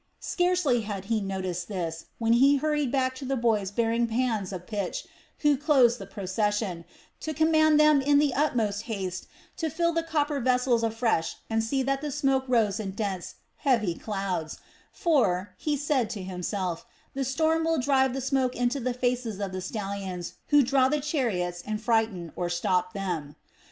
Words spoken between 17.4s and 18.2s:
will drive